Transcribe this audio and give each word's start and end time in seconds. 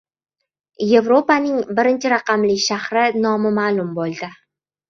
Evropaning 1.01 1.59
birinchi 1.81 2.13
raqamli 2.15 2.57
shahri 2.71 3.07
nomi 3.27 3.55
ma’lum 3.59 3.97
bo‘ldi 4.01 4.33